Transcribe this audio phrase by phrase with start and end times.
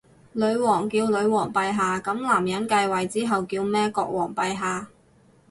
[0.33, 3.87] 女王叫女皇陛下，噉男人繼位之後叫咩？
[3.91, 4.87] 國王陛下？